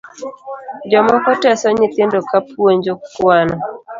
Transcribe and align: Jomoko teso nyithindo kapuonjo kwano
Jomoko 0.91 1.29
teso 1.43 1.65
nyithindo 1.75 2.17
kapuonjo 2.29 2.93
kwano 3.13 3.57